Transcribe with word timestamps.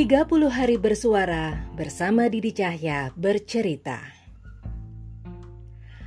30 0.00 0.48
hari 0.48 0.80
bersuara 0.80 1.60
bersama 1.76 2.24
Didi 2.32 2.56
Cahya 2.56 3.12
bercerita. 3.20 4.00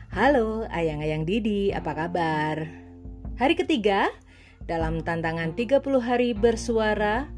Halo 0.09 0.65
ayang-ayang 0.65 1.29
Didi, 1.29 1.69
apa 1.69 1.93
kabar? 1.93 2.65
Hari 3.37 3.53
ketiga 3.53 4.09
dalam 4.65 5.05
tantangan 5.05 5.53
30 5.53 5.77
hari 6.01 6.33
bersuara. 6.33 7.29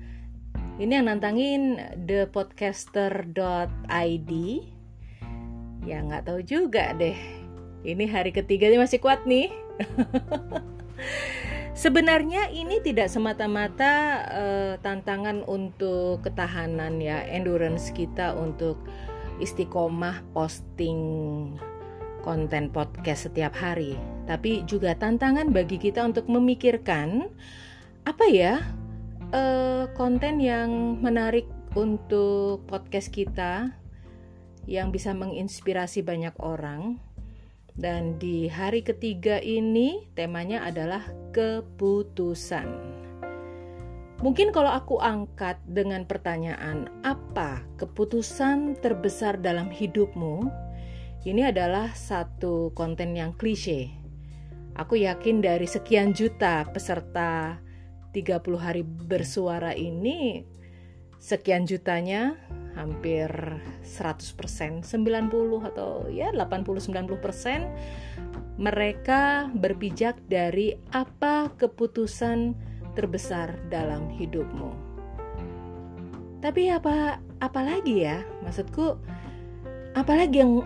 Ini 0.79 1.03
yang 1.03 1.11
nantangin 1.11 1.75
thepodcaster.id. 2.07 4.31
Ya 5.83 5.97
nggak 6.07 6.23
tahu 6.23 6.39
juga 6.39 6.95
deh. 6.95 7.19
Ini 7.83 8.07
hari 8.07 8.31
ketiga 8.31 8.71
ini 8.71 8.79
masih 8.79 9.03
kuat 9.03 9.27
nih. 9.27 9.51
Sebenarnya 11.75 12.47
ini 12.55 12.79
tidak 12.79 13.11
semata-mata 13.11 14.23
uh, 14.31 14.73
tantangan 14.79 15.43
untuk 15.43 16.23
ketahanan 16.23 17.03
ya, 17.03 17.19
endurance 17.27 17.91
kita 17.91 18.31
untuk 18.31 18.79
istiqomah 19.43 20.23
posting 20.31 20.99
konten 22.23 22.71
podcast 22.71 23.27
setiap 23.27 23.51
hari, 23.59 23.99
tapi 24.23 24.63
juga 24.63 24.95
tantangan 24.95 25.51
bagi 25.51 25.75
kita 25.75 25.99
untuk 26.07 26.31
memikirkan 26.31 27.27
apa 28.07 28.25
ya 28.31 28.63
uh, 29.35 29.91
konten 29.99 30.39
yang 30.39 30.95
menarik 31.03 31.45
untuk 31.75 32.63
podcast 32.71 33.11
kita 33.11 33.75
yang 34.63 34.95
bisa 34.95 35.11
menginspirasi 35.11 36.07
banyak 36.07 36.33
orang 36.39 37.03
dan 37.75 38.15
di 38.15 38.47
hari 38.47 38.79
ketiga 38.79 39.43
ini 39.43 40.07
temanya 40.15 40.63
adalah 40.63 41.03
keputusan. 41.35 42.67
Mungkin 44.23 44.55
kalau 44.55 44.71
aku 44.71 45.03
angkat 45.03 45.59
dengan 45.67 46.07
pertanyaan, 46.07 46.87
apa 47.03 47.67
keputusan 47.75 48.79
terbesar 48.79 49.35
dalam 49.43 49.67
hidupmu? 49.67 50.47
Ini 51.27 51.51
adalah 51.51 51.91
satu 51.91 52.71
konten 52.71 53.11
yang 53.11 53.35
klise. 53.35 53.91
Aku 54.79 54.95
yakin 54.95 55.43
dari 55.43 55.67
sekian 55.67 56.15
juta 56.15 56.63
peserta 56.71 57.59
30 58.15 58.39
hari 58.55 58.87
bersuara 58.87 59.75
ini, 59.75 60.47
sekian 61.19 61.67
jutanya 61.67 62.39
hampir 62.75 63.31
100%, 63.81 64.83
90 64.83 65.63
atau 65.63 66.11
ya 66.11 66.35
80-90% 66.35 68.43
mereka 68.55 69.51
berpijak 69.51 70.15
dari 70.31 70.79
apa 70.95 71.51
keputusan 71.59 72.55
terbesar 72.95 73.59
dalam 73.67 74.07
hidupmu. 74.07 74.71
Tapi 76.39 76.71
apa 76.71 77.19
apalagi 77.43 78.07
ya? 78.07 78.23
Maksudku 78.43 78.95
apalagi 79.97 80.39
yang 80.39 80.63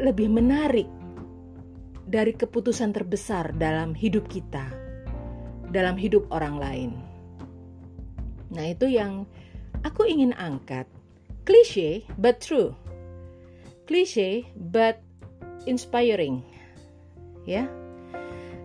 lebih 0.00 0.32
menarik 0.32 0.88
dari 2.06 2.32
keputusan 2.32 2.94
terbesar 2.94 3.52
dalam 3.58 3.92
hidup 3.92 4.30
kita, 4.30 4.70
dalam 5.74 5.98
hidup 5.98 6.24
orang 6.30 6.56
lain. 6.56 6.90
Nah, 8.54 8.70
itu 8.70 8.86
yang 8.86 9.26
aku 9.82 10.06
ingin 10.06 10.30
angkat 10.38 10.86
Cliche 11.46 12.02
but 12.18 12.42
true. 12.42 12.74
Cliche 13.86 14.50
but 14.58 14.98
inspiring. 15.70 16.42
Ya. 17.46 17.70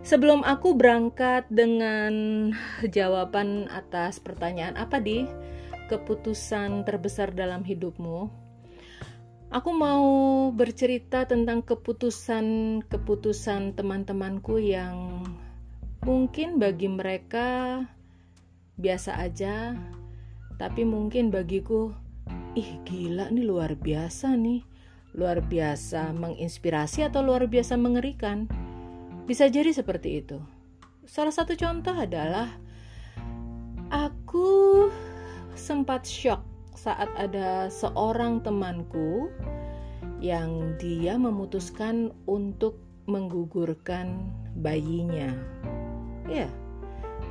Sebelum 0.02 0.42
aku 0.42 0.74
berangkat 0.74 1.46
dengan 1.54 2.50
jawaban 2.90 3.70
atas 3.70 4.18
pertanyaan 4.18 4.74
apa 4.82 4.98
di 4.98 5.30
keputusan 5.94 6.82
terbesar 6.82 7.38
dalam 7.38 7.62
hidupmu, 7.62 8.26
aku 9.54 9.70
mau 9.78 10.10
bercerita 10.50 11.30
tentang 11.30 11.62
keputusan-keputusan 11.62 13.78
teman-temanku 13.78 14.58
yang 14.58 15.22
mungkin 16.02 16.58
bagi 16.58 16.90
mereka 16.90 17.86
biasa 18.82 19.22
aja, 19.22 19.78
tapi 20.58 20.82
mungkin 20.82 21.30
bagiku 21.30 21.94
ih 22.52 22.84
gila 22.84 23.32
nih 23.32 23.46
luar 23.48 23.80
biasa 23.80 24.36
nih. 24.36 24.64
Luar 25.12 25.44
biasa 25.44 26.16
menginspirasi 26.16 27.04
atau 27.04 27.20
luar 27.24 27.48
biasa 27.48 27.76
mengerikan? 27.76 28.48
Bisa 29.28 29.52
jadi 29.52 29.72
seperti 29.76 30.24
itu. 30.24 30.40
Salah 31.04 31.36
satu 31.36 31.56
contoh 31.60 31.92
adalah 31.92 32.48
aku 33.92 34.88
sempat 35.56 36.08
shock 36.08 36.44
saat 36.76 37.12
ada 37.20 37.68
seorang 37.68 38.40
temanku 38.40 39.28
yang 40.24 40.80
dia 40.80 41.20
memutuskan 41.20 42.16
untuk 42.24 42.80
menggugurkan 43.08 44.32
bayinya. 44.56 45.36
Ya 46.32 46.48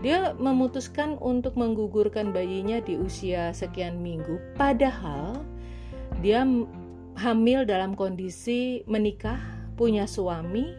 dia 0.01 0.33
memutuskan 0.39 1.19
untuk 1.21 1.59
menggugurkan 1.59 2.33
bayinya 2.33 2.81
di 2.81 2.97
usia 2.97 3.53
sekian 3.53 4.01
minggu, 4.01 4.39
padahal 4.57 5.43
dia 6.25 6.47
hamil 7.21 7.69
dalam 7.69 7.93
kondisi 7.93 8.87
menikah, 8.89 9.39
punya 9.77 10.09
suami, 10.09 10.73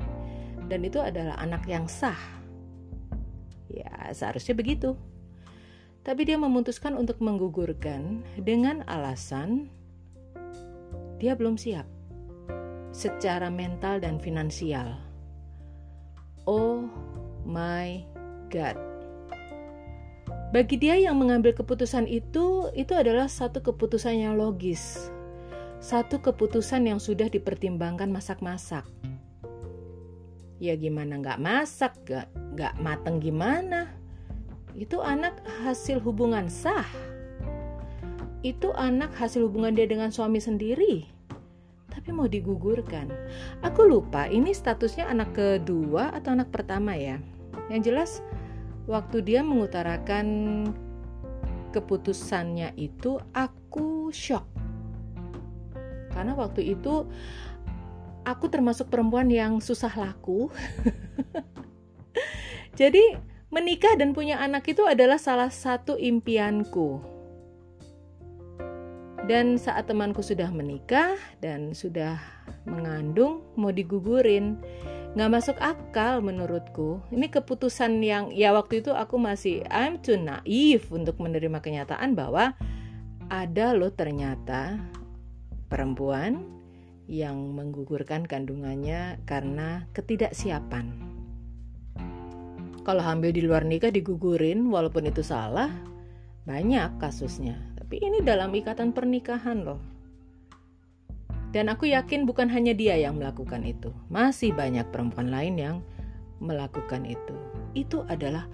dan 0.72 0.82
itu 0.88 0.98
adalah 0.98 1.38
anak 1.38 1.68
yang 1.70 1.86
sah. 1.86 2.18
Ya, 3.70 4.12
seharusnya 4.12 4.58
begitu. 4.58 4.98
Tapi 6.02 6.26
dia 6.26 6.40
memutuskan 6.40 6.98
untuk 6.98 7.22
menggugurkan 7.22 8.26
dengan 8.42 8.82
alasan 8.90 9.70
dia 11.22 11.38
belum 11.38 11.54
siap 11.54 11.86
secara 12.90 13.54
mental 13.54 14.02
dan 14.02 14.18
finansial. 14.18 14.98
Oh 16.50 16.90
my 17.46 18.02
God. 18.50 18.91
Bagi 20.52 20.76
dia 20.76 21.00
yang 21.00 21.16
mengambil 21.16 21.56
keputusan 21.56 22.12
itu, 22.12 22.68
itu 22.76 22.92
adalah 22.92 23.32
satu 23.32 23.64
keputusan 23.64 24.20
yang 24.20 24.36
logis. 24.36 25.08
Satu 25.80 26.20
keputusan 26.20 26.92
yang 26.92 27.00
sudah 27.00 27.32
dipertimbangkan 27.32 28.12
masak-masak. 28.12 28.84
Ya 30.60 30.76
gimana 30.76 31.24
nggak 31.24 31.40
masak, 31.40 31.96
nggak, 32.04 32.28
nggak 32.60 32.74
mateng 32.84 33.24
gimana. 33.24 33.96
Itu 34.76 35.00
anak 35.00 35.40
hasil 35.64 36.04
hubungan 36.04 36.52
sah. 36.52 36.86
Itu 38.44 38.76
anak 38.76 39.16
hasil 39.16 39.48
hubungan 39.48 39.72
dia 39.72 39.88
dengan 39.88 40.12
suami 40.12 40.44
sendiri. 40.44 41.08
Tapi 41.88 42.12
mau 42.12 42.28
digugurkan. 42.28 43.08
Aku 43.64 43.88
lupa 43.88 44.28
ini 44.28 44.52
statusnya 44.52 45.08
anak 45.08 45.32
kedua 45.32 46.12
atau 46.12 46.36
anak 46.36 46.52
pertama 46.52 46.92
ya. 46.92 47.24
Yang 47.72 47.82
jelas 47.88 48.12
waktu 48.92 49.24
dia 49.24 49.40
mengutarakan 49.40 50.28
keputusannya 51.72 52.76
itu 52.76 53.16
aku 53.32 54.12
shock. 54.12 54.44
Karena 56.12 56.36
waktu 56.36 56.76
itu 56.76 57.08
aku 58.28 58.46
termasuk 58.52 58.92
perempuan 58.92 59.32
yang 59.32 59.64
susah 59.64 59.96
laku. 59.96 60.52
Jadi 62.80 63.16
menikah 63.48 63.96
dan 63.96 64.12
punya 64.12 64.44
anak 64.44 64.68
itu 64.68 64.84
adalah 64.84 65.16
salah 65.16 65.48
satu 65.48 65.96
impianku. 65.96 67.00
Dan 69.24 69.56
saat 69.56 69.88
temanku 69.88 70.20
sudah 70.20 70.52
menikah 70.52 71.16
dan 71.40 71.72
sudah 71.72 72.20
mengandung 72.68 73.48
mau 73.56 73.72
digugurin 73.72 74.60
nggak 75.12 75.32
masuk 75.32 75.58
akal 75.60 76.24
menurutku. 76.24 77.04
Ini 77.12 77.28
keputusan 77.28 78.00
yang 78.00 78.32
ya 78.32 78.56
waktu 78.56 78.80
itu 78.80 78.96
aku 78.96 79.20
masih 79.20 79.60
I'm 79.68 80.00
too 80.00 80.16
naive 80.16 80.88
untuk 80.88 81.20
menerima 81.20 81.60
kenyataan 81.60 82.16
bahwa 82.16 82.56
ada 83.28 83.76
loh 83.76 83.92
ternyata 83.92 84.80
perempuan 85.68 86.48
yang 87.12 87.36
menggugurkan 87.52 88.24
kandungannya 88.24 89.20
karena 89.28 89.84
ketidaksiapan. 89.92 91.12
Kalau 92.82 93.04
hamil 93.04 93.36
di 93.36 93.44
luar 93.44 93.68
nikah 93.68 93.92
digugurin 93.92 94.72
walaupun 94.72 95.12
itu 95.12 95.22
salah, 95.22 95.70
banyak 96.48 96.98
kasusnya. 97.04 97.60
Tapi 97.76 98.00
ini 98.00 98.24
dalam 98.24 98.56
ikatan 98.56 98.96
pernikahan 98.96 99.68
loh. 99.68 99.91
Dan 101.52 101.68
aku 101.68 101.92
yakin 101.92 102.24
bukan 102.24 102.48
hanya 102.48 102.72
dia 102.72 102.96
yang 102.96 103.20
melakukan 103.20 103.68
itu, 103.68 103.92
masih 104.08 104.56
banyak 104.56 104.88
perempuan 104.88 105.28
lain 105.28 105.56
yang 105.60 105.78
melakukan 106.40 107.04
itu. 107.04 107.36
Itu 107.76 108.08
adalah 108.08 108.48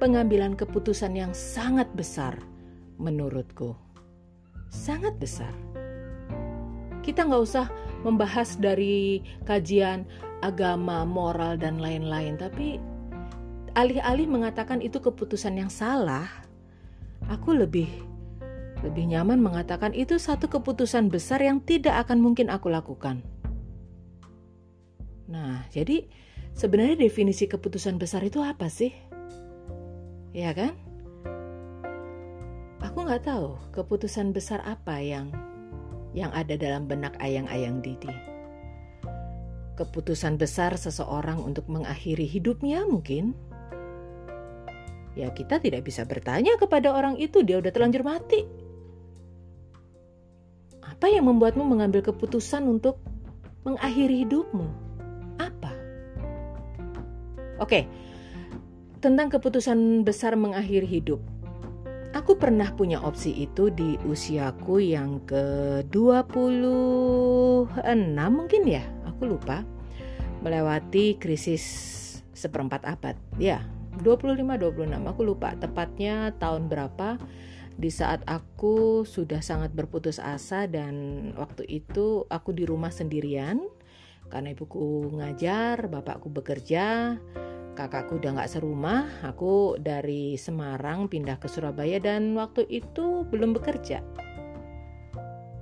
pengambilan 0.00 0.56
keputusan 0.56 1.12
yang 1.12 1.36
sangat 1.36 1.86
besar 1.92 2.40
menurutku. 2.96 3.76
Sangat 4.72 5.20
besar. 5.20 5.52
Kita 7.04 7.28
nggak 7.28 7.44
usah 7.44 7.68
membahas 8.00 8.56
dari 8.56 9.20
kajian 9.44 10.08
agama, 10.40 11.04
moral, 11.04 11.60
dan 11.60 11.80
lain-lain, 11.82 12.40
tapi 12.40 12.80
alih-alih 13.76 14.24
mengatakan 14.24 14.80
itu 14.80 14.98
keputusan 15.02 15.58
yang 15.58 15.70
salah, 15.70 16.26
aku 17.28 17.54
lebih 17.54 18.07
Lebih 18.78 19.10
nyaman 19.10 19.42
mengatakan 19.42 19.90
itu 19.90 20.22
satu 20.22 20.46
keputusan 20.46 21.10
besar 21.10 21.42
yang 21.42 21.58
tidak 21.58 22.06
akan 22.06 22.22
mungkin 22.22 22.46
aku 22.46 22.70
lakukan. 22.70 23.26
Nah, 25.26 25.66
jadi 25.74 26.06
sebenarnya 26.54 26.96
definisi 26.96 27.50
keputusan 27.50 27.98
besar 27.98 28.22
itu 28.22 28.38
apa 28.38 28.70
sih? 28.70 28.94
Ya 30.30 30.54
kan? 30.54 30.78
Aku 32.78 33.02
nggak 33.02 33.26
tahu 33.26 33.58
keputusan 33.74 34.30
besar 34.30 34.62
apa 34.62 35.02
yang 35.02 35.34
yang 36.14 36.30
ada 36.30 36.54
dalam 36.54 36.86
benak 36.86 37.18
ayang-ayang 37.18 37.82
Didi. 37.82 38.14
Keputusan 39.74 40.38
besar 40.38 40.78
seseorang 40.78 41.42
untuk 41.42 41.66
mengakhiri 41.66 42.26
hidupnya 42.26 42.86
mungkin 42.86 43.34
ya 45.18 45.34
kita 45.34 45.58
tidak 45.58 45.82
bisa 45.82 46.06
bertanya 46.06 46.54
kepada 46.54 46.94
orang 46.94 47.18
itu 47.18 47.42
dia 47.42 47.58
udah 47.58 47.74
terlanjur 47.74 48.06
mati. 48.06 48.67
Apa 50.98 51.14
yang 51.14 51.30
membuatmu 51.30 51.62
mengambil 51.62 52.02
keputusan 52.02 52.66
untuk 52.66 52.98
mengakhiri 53.62 54.26
hidupmu? 54.26 54.66
Apa? 55.38 55.70
Oke, 57.62 57.86
tentang 58.98 59.30
keputusan 59.30 60.02
besar 60.02 60.34
mengakhiri 60.34 60.90
hidup. 60.90 61.22
Aku 62.18 62.34
pernah 62.34 62.74
punya 62.74 62.98
opsi 62.98 63.30
itu 63.30 63.70
di 63.70 63.94
usiaku 64.10 64.82
yang 64.82 65.22
ke-26 65.22 66.66
mungkin 68.18 68.62
ya, 68.66 68.82
aku 69.06 69.38
lupa. 69.38 69.62
Melewati 70.42 71.14
krisis 71.22 71.62
seperempat 72.34 72.82
abad. 72.82 73.14
Ya, 73.38 73.62
25 74.02 74.34
26 74.34 74.90
aku 75.06 75.22
lupa 75.22 75.54
tepatnya 75.54 76.34
tahun 76.42 76.66
berapa 76.66 77.22
di 77.78 77.94
saat 77.94 78.26
aku 78.26 79.06
sudah 79.06 79.38
sangat 79.38 79.70
berputus 79.70 80.18
asa 80.18 80.66
dan 80.66 81.30
waktu 81.38 81.62
itu 81.70 82.26
aku 82.26 82.50
di 82.50 82.66
rumah 82.66 82.90
sendirian 82.90 83.62
karena 84.28 84.52
ibuku 84.52 85.14
ngajar, 85.14 85.86
bapakku 85.86 86.28
bekerja, 86.28 87.16
kakakku 87.78 88.18
udah 88.18 88.34
nggak 88.34 88.50
serumah, 88.50 89.22
aku 89.24 89.78
dari 89.78 90.34
Semarang 90.34 91.06
pindah 91.06 91.38
ke 91.38 91.46
Surabaya 91.46 91.96
dan 92.02 92.34
waktu 92.34 92.66
itu 92.66 93.24
belum 93.30 93.56
bekerja. 93.56 94.02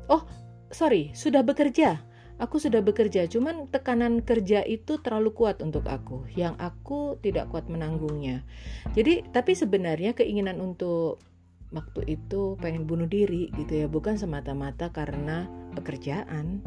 Oh, 0.08 0.24
sorry, 0.72 1.12
sudah 1.14 1.44
bekerja. 1.44 2.00
Aku 2.36 2.60
sudah 2.60 2.84
bekerja, 2.84 3.24
cuman 3.32 3.64
tekanan 3.72 4.20
kerja 4.20 4.60
itu 4.60 5.00
terlalu 5.00 5.32
kuat 5.32 5.64
untuk 5.64 5.88
aku, 5.88 6.28
yang 6.36 6.52
aku 6.60 7.16
tidak 7.24 7.48
kuat 7.48 7.64
menanggungnya. 7.64 8.44
Jadi, 8.92 9.24
tapi 9.32 9.56
sebenarnya 9.56 10.12
keinginan 10.12 10.60
untuk 10.60 11.16
waktu 11.74 12.18
itu 12.18 12.54
pengen 12.62 12.86
bunuh 12.86 13.08
diri 13.10 13.50
gitu 13.58 13.84
ya. 13.84 13.86
Bukan 13.90 14.18
semata-mata 14.18 14.90
karena 14.94 15.50
pekerjaan. 15.74 16.62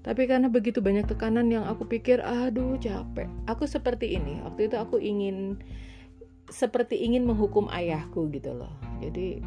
Tapi 0.00 0.30
karena 0.30 0.48
begitu 0.48 0.78
banyak 0.78 1.10
tekanan 1.10 1.50
yang 1.50 1.66
aku 1.66 1.84
pikir 1.84 2.22
aduh 2.22 2.78
capek. 2.80 3.28
Aku 3.50 3.68
seperti 3.68 4.16
ini. 4.16 4.40
Waktu 4.40 4.70
itu 4.70 4.76
aku 4.78 4.96
ingin 5.02 5.58
seperti 6.48 6.96
ingin 7.04 7.28
menghukum 7.28 7.68
ayahku 7.68 8.30
gitu 8.32 8.56
loh. 8.56 8.72
Jadi 9.04 9.44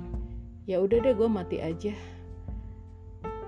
ya 0.70 0.78
udah 0.78 1.02
deh 1.02 1.16
gue 1.18 1.30
mati 1.30 1.58
aja. 1.58 1.96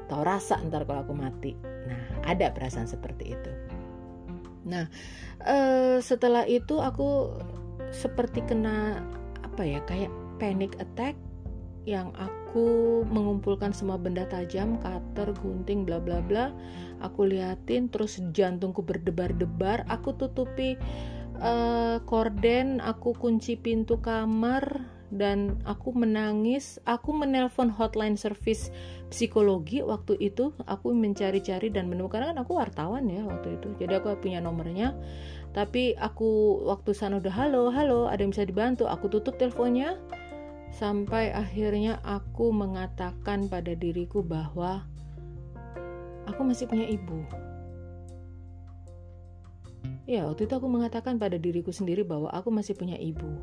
Tau 0.09 0.23
rasa 0.25 0.57
ntar 0.65 0.89
kalau 0.89 1.05
aku 1.05 1.13
mati. 1.13 1.53
Nah 1.61 2.01
ada 2.25 2.49
perasaan 2.49 2.89
seperti 2.89 3.37
itu. 3.37 3.51
Nah 4.65 4.89
eh, 5.45 6.01
setelah 6.01 6.49
itu 6.49 6.81
aku 6.81 7.37
seperti 7.93 8.41
kena 8.41 9.05
apa 9.45 9.61
ya 9.61 9.85
kayak 9.85 10.09
panic 10.41 10.73
attack 10.81 11.13
yang 11.83 12.15
aku 12.15 13.03
mengumpulkan 13.07 13.75
semua 13.75 13.99
benda 13.99 14.23
tajam, 14.27 14.79
cutter, 14.79 15.35
gunting, 15.35 15.83
bla 15.83 15.99
bla 15.99 16.23
bla. 16.23 16.55
Aku 17.03 17.27
liatin 17.27 17.91
terus 17.91 18.23
jantungku 18.31 18.79
berdebar-debar. 18.83 19.83
Aku 19.91 20.15
tutupi 20.15 20.79
uh, 21.43 21.99
korden, 22.07 22.79
aku 22.79 23.11
kunci 23.11 23.59
pintu 23.59 23.99
kamar 23.99 24.87
dan 25.11 25.59
aku 25.67 25.91
menangis. 25.91 26.79
Aku 26.87 27.11
menelpon 27.11 27.67
hotline 27.67 28.15
service 28.15 28.71
psikologi 29.11 29.83
waktu 29.83 30.15
itu. 30.23 30.55
Aku 30.63 30.95
mencari-cari 30.95 31.67
dan 31.67 31.91
menemukan 31.91 32.33
kan 32.33 32.37
aku 32.39 32.57
wartawan 32.57 33.11
ya 33.11 33.27
waktu 33.27 33.59
itu. 33.59 33.75
Jadi 33.75 33.93
aku 33.99 34.15
punya 34.23 34.39
nomornya. 34.39 34.95
Tapi 35.53 35.93
aku 35.99 36.63
waktu 36.65 36.97
sana 36.97 37.21
udah 37.21 37.29
halo, 37.29 37.69
halo, 37.69 38.09
ada 38.09 38.25
yang 38.25 38.33
bisa 38.33 38.41
dibantu. 38.47 38.89
Aku 38.89 39.05
tutup 39.05 39.37
teleponnya 39.37 40.01
sampai 40.73 41.29
akhirnya 41.29 42.01
aku 42.01 42.49
mengatakan 42.49 43.45
pada 43.45 43.77
diriku 43.77 44.25
bahwa 44.25 44.81
aku 46.25 46.41
masih 46.41 46.65
punya 46.65 46.89
ibu. 46.89 47.21
Ya, 50.03 50.27
waktu 50.27 50.49
itu 50.49 50.53
aku 50.57 50.67
mengatakan 50.67 51.15
pada 51.15 51.39
diriku 51.39 51.71
sendiri 51.71 52.03
bahwa 52.03 52.27
aku 52.33 52.51
masih 52.51 52.75
punya 52.75 52.99
ibu. 52.99 53.39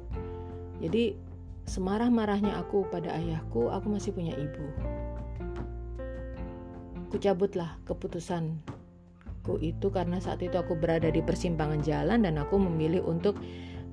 Jadi, 0.82 1.16
semarah-marahnya 1.64 2.52
aku 2.60 2.84
pada 2.92 3.16
ayahku, 3.16 3.72
aku 3.72 3.86
masih 3.88 4.12
punya 4.12 4.36
ibu. 4.36 4.66
Kucabutlah 7.08 7.80
keputusanku 7.88 9.56
itu 9.64 9.88
karena 9.88 10.20
saat 10.20 10.44
itu 10.44 10.60
aku 10.60 10.76
berada 10.76 11.08
di 11.08 11.24
persimpangan 11.24 11.80
jalan 11.80 12.28
dan 12.28 12.36
aku 12.36 12.60
memilih 12.60 13.08
untuk 13.08 13.40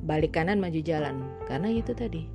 balik 0.03 0.35
kanan 0.35 0.59
maju 0.59 0.83
jalan. 0.83 1.23
Karena 1.47 1.71
itu 1.71 1.95
tadi, 1.95 2.27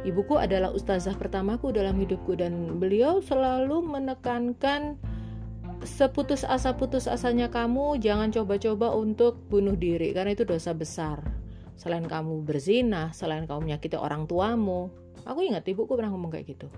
Ibuku 0.00 0.40
adalah 0.40 0.72
ustazah 0.72 1.12
pertamaku 1.12 1.76
dalam 1.76 2.00
hidupku 2.00 2.32
dan 2.32 2.80
beliau 2.80 3.20
selalu 3.20 3.84
menekankan 3.84 4.96
seputus 5.84 6.44
asa 6.44 6.72
putus 6.76 7.04
asanya 7.04 7.52
kamu 7.52 8.00
jangan 8.00 8.32
coba-coba 8.32 8.96
untuk 8.96 9.44
bunuh 9.52 9.76
diri 9.76 10.16
karena 10.16 10.32
itu 10.32 10.48
dosa 10.48 10.72
besar. 10.72 11.20
Selain 11.76 12.04
kamu 12.04 12.44
berzina, 12.44 13.12
selain 13.12 13.44
kamu 13.44 13.68
menyakiti 13.68 13.96
orang 13.96 14.24
tuamu. 14.24 14.88
Aku 15.28 15.44
ingat 15.44 15.68
ibuku 15.68 15.92
pernah 15.96 16.12
ngomong 16.12 16.32
kayak 16.32 16.48
gitu. 16.48 16.68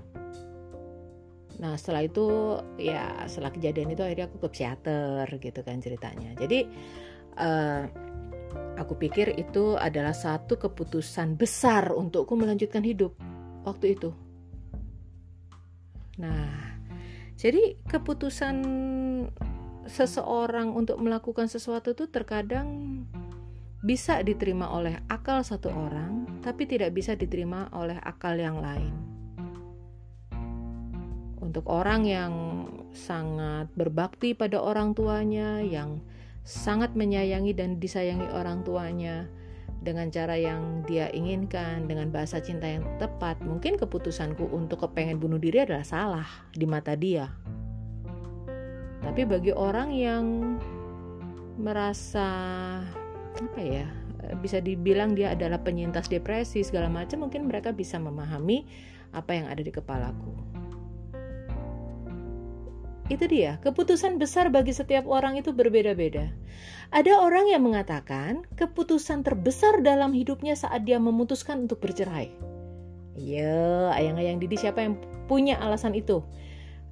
Nah 1.62 1.78
setelah 1.78 2.02
itu 2.02 2.26
ya 2.74 3.22
setelah 3.30 3.54
kejadian 3.54 3.94
itu 3.94 4.02
akhirnya 4.02 4.26
aku 4.26 4.42
ke 4.42 4.48
psikiater 4.50 5.26
gitu 5.38 5.62
kan 5.62 5.78
ceritanya. 5.78 6.34
Jadi 6.34 6.66
uh, 7.38 7.86
Aku 8.80 8.98
pikir 8.98 9.36
itu 9.38 9.78
adalah 9.78 10.16
satu 10.16 10.58
keputusan 10.58 11.38
besar 11.38 11.92
untukku 11.92 12.34
melanjutkan 12.34 12.82
hidup 12.82 13.14
waktu 13.62 13.94
itu. 13.94 14.10
Nah, 16.18 16.78
jadi 17.38 17.78
keputusan 17.88 18.56
seseorang 19.86 20.74
untuk 20.74 20.98
melakukan 21.02 21.50
sesuatu 21.50 21.94
itu 21.94 22.06
terkadang 22.06 23.02
bisa 23.82 24.22
diterima 24.22 24.70
oleh 24.70 25.02
akal 25.10 25.42
satu 25.42 25.74
orang, 25.74 26.38
tapi 26.38 26.70
tidak 26.70 26.94
bisa 26.94 27.18
diterima 27.18 27.66
oleh 27.74 27.98
akal 27.98 28.38
yang 28.38 28.62
lain. 28.62 28.94
Untuk 31.42 31.66
orang 31.66 32.06
yang 32.06 32.32
sangat 32.94 33.66
berbakti 33.74 34.38
pada 34.38 34.62
orang 34.62 34.94
tuanya, 34.94 35.58
yang 35.58 35.98
sangat 36.42 36.94
menyayangi 36.98 37.54
dan 37.54 37.78
disayangi 37.78 38.26
orang 38.34 38.66
tuanya 38.66 39.30
dengan 39.82 40.14
cara 40.14 40.38
yang 40.38 40.86
dia 40.86 41.10
inginkan, 41.10 41.90
dengan 41.90 42.14
bahasa 42.14 42.38
cinta 42.38 42.70
yang 42.70 42.86
tepat, 43.02 43.42
mungkin 43.42 43.74
keputusanku 43.74 44.46
untuk 44.54 44.86
kepengen 44.86 45.18
bunuh 45.18 45.42
diri 45.42 45.66
adalah 45.66 45.82
salah 45.82 46.28
di 46.54 46.62
mata 46.62 46.94
dia. 46.94 47.26
Tapi 49.02 49.26
bagi 49.26 49.50
orang 49.50 49.90
yang 49.90 50.24
merasa 51.58 52.30
apa 53.34 53.60
ya, 53.60 53.90
bisa 54.38 54.62
dibilang 54.62 55.18
dia 55.18 55.34
adalah 55.34 55.58
penyintas 55.58 56.06
depresi 56.06 56.62
segala 56.62 56.86
macam, 56.86 57.26
mungkin 57.26 57.50
mereka 57.50 57.74
bisa 57.74 57.98
memahami 57.98 58.62
apa 59.10 59.34
yang 59.34 59.50
ada 59.50 59.66
di 59.66 59.74
kepalaku. 59.74 60.61
Itu 63.12 63.28
dia, 63.28 63.60
keputusan 63.60 64.16
besar 64.16 64.48
bagi 64.48 64.72
setiap 64.72 65.04
orang 65.04 65.36
itu 65.36 65.52
berbeda-beda. 65.52 66.32
Ada 66.96 67.20
orang 67.20 67.44
yang 67.52 67.60
mengatakan 67.60 68.48
keputusan 68.56 69.20
terbesar 69.20 69.84
dalam 69.84 70.16
hidupnya 70.16 70.56
saat 70.56 70.88
dia 70.88 70.96
memutuskan 70.96 71.68
untuk 71.68 71.84
bercerai. 71.84 72.32
Ya, 73.12 73.92
ayang-ayang 73.92 74.40
Didi 74.40 74.56
siapa 74.56 74.80
yang 74.80 74.96
punya 75.28 75.60
alasan 75.60 75.92
itu? 75.92 76.24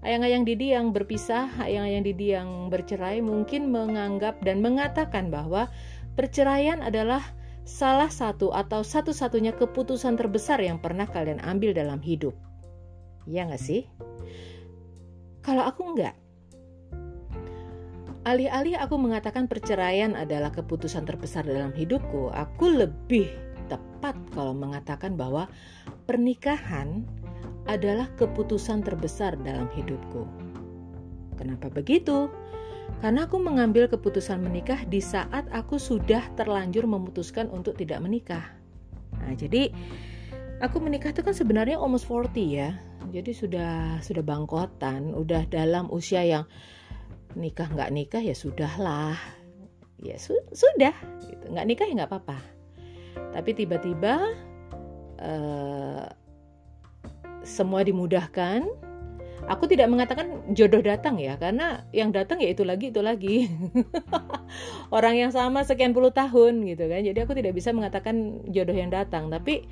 Ayang-ayang 0.05 0.45
Didi 0.45 0.77
yang 0.77 0.93
berpisah, 0.93 1.49
ayang-ayang 1.57 2.05
Didi 2.05 2.37
yang 2.37 2.69
bercerai 2.69 3.25
mungkin 3.25 3.73
menganggap 3.73 4.45
dan 4.45 4.61
mengatakan 4.61 5.33
bahwa 5.33 5.73
perceraian 6.21 6.85
adalah 6.85 7.25
salah 7.65 8.13
satu 8.13 8.53
atau 8.53 8.85
satu-satunya 8.85 9.57
keputusan 9.57 10.21
terbesar 10.21 10.61
yang 10.61 10.77
pernah 10.77 11.09
kalian 11.09 11.41
ambil 11.41 11.73
dalam 11.73 12.05
hidup. 12.05 12.37
Ya 13.25 13.49
nggak 13.49 13.61
sih? 13.61 13.89
Kalau 15.41 15.65
aku 15.65 15.97
enggak. 15.97 16.15
Alih-alih 18.29 18.77
aku 18.77 19.01
mengatakan 19.01 19.49
perceraian 19.49 20.13
adalah 20.13 20.53
keputusan 20.53 21.09
terbesar 21.09 21.49
dalam 21.49 21.73
hidupku, 21.73 22.29
aku 22.29 22.69
lebih 22.69 23.33
tepat 23.73 24.13
kalau 24.37 24.53
mengatakan 24.53 25.17
bahwa 25.17 25.49
pernikahan 26.05 27.09
adalah 27.65 28.13
keputusan 28.21 28.85
terbesar 28.85 29.41
dalam 29.41 29.73
hidupku. 29.73 30.29
Kenapa 31.41 31.73
begitu? 31.73 32.29
Karena 33.01 33.25
aku 33.25 33.41
mengambil 33.41 33.89
keputusan 33.89 34.45
menikah 34.45 34.85
di 34.85 35.01
saat 35.01 35.49
aku 35.49 35.81
sudah 35.81 36.21
terlanjur 36.37 36.85
memutuskan 36.85 37.49
untuk 37.49 37.81
tidak 37.81 38.05
menikah. 38.05 38.45
Nah, 39.17 39.33
jadi 39.33 39.73
aku 40.61 40.77
menikah 40.83 41.15
itu 41.15 41.25
kan 41.25 41.33
sebenarnya 41.33 41.81
almost 41.81 42.05
40 42.05 42.37
ya. 42.45 42.77
Jadi 43.09 43.33
sudah 43.33 43.99
sudah 44.05 44.21
bangkotan, 44.21 45.17
udah 45.17 45.49
dalam 45.49 45.89
usia 45.89 46.21
yang 46.21 46.45
nikah 47.33 47.73
nggak 47.73 47.91
nikah 47.91 48.21
ya 48.21 48.37
sudahlah. 48.37 49.17
Ya 50.01 50.17
su 50.17 50.37
sudah, 50.53 50.93
gitu. 51.25 51.45
nggak 51.53 51.67
nikah 51.67 51.87
ya 51.89 51.93
nggak 52.05 52.11
apa-apa. 52.13 52.39
Tapi 53.33 53.51
tiba-tiba 53.57 54.33
uh, 55.21 56.05
semua 57.41 57.81
dimudahkan 57.81 58.69
aku 59.49 59.65
tidak 59.71 59.89
mengatakan 59.89 60.45
jodoh 60.53 60.85
datang 60.85 61.17
ya 61.17 61.41
karena 61.41 61.89
yang 61.97 62.13
datang 62.13 62.43
ya 62.43 62.53
itu 62.53 62.67
lagi 62.67 62.93
itu 62.93 63.01
lagi 63.01 63.49
orang 64.97 65.17
yang 65.17 65.33
sama 65.33 65.65
sekian 65.65 65.97
puluh 65.97 66.13
tahun 66.13 66.61
gitu 66.69 66.85
kan 66.91 67.01
jadi 67.01 67.19
aku 67.25 67.33
tidak 67.33 67.57
bisa 67.57 67.73
mengatakan 67.73 68.45
jodoh 68.53 68.77
yang 68.77 68.93
datang 68.93 69.33
tapi 69.33 69.65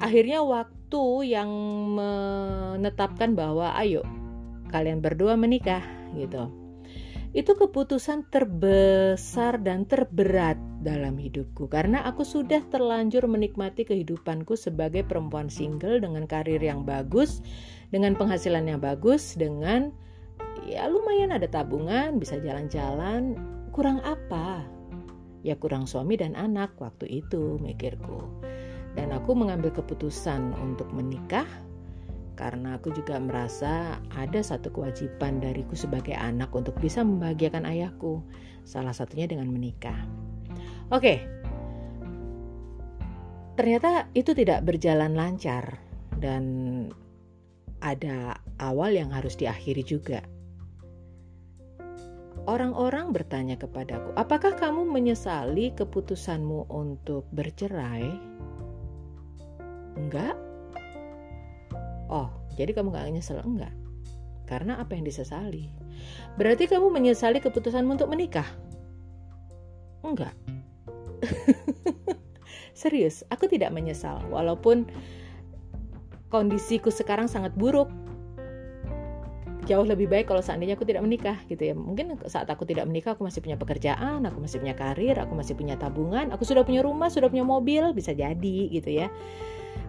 akhirnya 0.00 0.40
waktu 0.40 0.77
yang 1.24 1.50
menetapkan 1.96 3.36
bahwa 3.36 3.76
ayo 3.76 4.00
kalian 4.72 5.04
berdua 5.04 5.36
menikah 5.36 5.84
gitu 6.16 6.48
itu 7.36 7.52
keputusan 7.52 8.24
terbesar 8.32 9.60
dan 9.60 9.84
terberat 9.84 10.56
dalam 10.80 11.20
hidupku 11.20 11.68
karena 11.68 12.00
aku 12.08 12.24
sudah 12.24 12.64
terlanjur 12.72 13.28
menikmati 13.28 13.84
kehidupanku 13.84 14.56
sebagai 14.56 15.04
perempuan 15.04 15.52
single 15.52 16.00
dengan 16.00 16.24
karir 16.24 16.62
yang 16.64 16.88
bagus, 16.88 17.44
dengan 17.92 18.16
penghasilan 18.16 18.64
yang 18.64 18.80
bagus, 18.80 19.36
dengan 19.36 19.92
ya 20.64 20.88
lumayan 20.88 21.36
ada 21.36 21.44
tabungan, 21.44 22.16
bisa 22.16 22.40
jalan-jalan, 22.40 23.36
kurang 23.76 24.00
apa? 24.08 24.64
Ya 25.44 25.52
kurang 25.54 25.84
suami 25.84 26.16
dan 26.16 26.32
anak 26.32 26.80
waktu 26.80 27.22
itu 27.22 27.60
mikirku. 27.60 28.24
Dan 28.98 29.14
aku 29.14 29.30
mengambil 29.30 29.70
keputusan 29.70 30.58
untuk 30.58 30.90
menikah 30.90 31.46
karena 32.34 32.78
aku 32.78 32.90
juga 32.94 33.18
merasa 33.18 33.98
ada 34.14 34.42
satu 34.42 34.74
kewajiban 34.74 35.38
dariku 35.38 35.74
sebagai 35.74 36.14
anak 36.18 36.50
untuk 36.54 36.74
bisa 36.82 37.02
membahagiakan 37.06 37.66
ayahku, 37.66 38.22
salah 38.62 38.94
satunya 38.94 39.30
dengan 39.30 39.50
menikah. 39.50 39.98
Oke, 40.90 41.22
ternyata 43.58 44.06
itu 44.18 44.34
tidak 44.34 44.62
berjalan 44.66 45.18
lancar 45.18 45.82
dan 46.18 46.42
ada 47.82 48.38
awal 48.58 48.94
yang 48.94 49.10
harus 49.10 49.34
diakhiri 49.34 49.82
juga. 49.82 50.22
Orang-orang 52.46 53.10
bertanya 53.10 53.58
kepadaku, 53.58 54.14
"Apakah 54.14 54.54
kamu 54.54 54.86
menyesali 54.86 55.74
keputusanmu 55.74 56.70
untuk 56.70 57.26
bercerai?" 57.34 58.38
Enggak, 59.98 60.38
Oh, 62.08 62.32
jadi 62.56 62.72
kamu 62.72 62.88
gak 62.90 63.12
nyesel? 63.12 63.44
Enggak. 63.44 63.72
Karena 64.48 64.80
apa 64.80 64.96
yang 64.96 65.04
disesali? 65.04 65.68
Berarti 66.40 66.64
kamu 66.64 66.88
menyesali 66.88 67.36
keputusanmu 67.44 68.00
untuk 68.00 68.08
menikah? 68.08 68.48
Enggak. 70.00 70.32
Serius, 72.80 73.28
aku 73.28 73.44
tidak 73.44 73.76
menyesal. 73.76 74.24
Walaupun 74.32 74.88
kondisiku 76.32 76.88
sekarang 76.88 77.28
sangat 77.28 77.52
buruk. 77.52 77.92
Jauh 79.68 79.84
lebih 79.84 80.08
baik 80.08 80.32
kalau 80.32 80.40
seandainya 80.40 80.80
aku 80.80 80.88
tidak 80.88 81.04
menikah 81.04 81.36
gitu 81.44 81.60
ya. 81.60 81.76
Mungkin 81.76 82.16
saat 82.24 82.48
aku 82.48 82.64
tidak 82.64 82.88
menikah 82.88 83.12
aku 83.12 83.28
masih 83.28 83.44
punya 83.44 83.60
pekerjaan, 83.60 84.24
aku 84.24 84.40
masih 84.40 84.64
punya 84.64 84.72
karir, 84.72 85.20
aku 85.20 85.36
masih 85.36 85.52
punya 85.60 85.76
tabungan, 85.76 86.32
aku 86.32 86.48
sudah 86.48 86.64
punya 86.64 86.80
rumah, 86.80 87.12
sudah 87.12 87.28
punya 87.28 87.44
mobil, 87.44 87.92
bisa 87.92 88.16
jadi 88.16 88.58
gitu 88.72 88.88
ya 88.88 89.12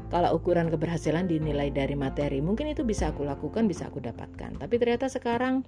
kalau 0.10 0.42
ukuran 0.42 0.74
keberhasilan 0.74 1.30
dinilai 1.30 1.70
dari 1.70 1.94
materi 1.94 2.42
mungkin 2.42 2.74
itu 2.74 2.82
bisa 2.82 3.14
aku 3.14 3.26
lakukan 3.26 3.70
bisa 3.70 3.90
aku 3.90 4.02
dapatkan. 4.02 4.58
Tapi 4.58 4.76
ternyata 4.82 5.06
sekarang 5.06 5.62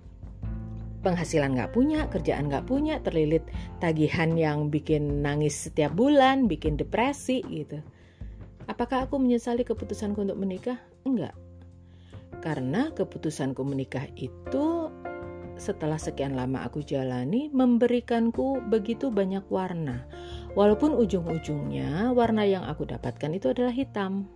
penghasilan 1.01 1.57
nggak 1.57 1.73
punya 1.73 2.05
kerjaan 2.09 2.49
nggak 2.49 2.65
punya 2.69 3.01
terlilit 3.01 3.45
tagihan 3.81 4.37
yang 4.37 4.69
bikin 4.69 5.21
nangis 5.25 5.69
setiap 5.69 5.93
bulan 5.93 6.49
bikin 6.49 6.77
depresi 6.77 7.41
gitu. 7.49 7.81
Apakah 8.69 9.09
aku 9.09 9.17
menyesali 9.17 9.65
keputusanku 9.65 10.21
untuk 10.21 10.37
menikah? 10.37 10.77
Enggak. 11.05 11.33
Karena 12.41 12.93
keputusanku 12.93 13.61
menikah 13.65 14.05
itu 14.17 14.89
setelah 15.61 16.01
sekian 16.01 16.33
lama 16.33 16.65
aku 16.65 16.81
jalani 16.81 17.53
memberikanku 17.53 18.65
begitu 18.65 19.13
banyak 19.13 19.45
warna 19.53 20.09
Walaupun 20.51 20.91
ujung-ujungnya 20.99 22.11
warna 22.11 22.43
yang 22.43 22.67
aku 22.67 22.83
dapatkan 22.83 23.31
itu 23.31 23.55
adalah 23.55 23.71
hitam. 23.71 24.27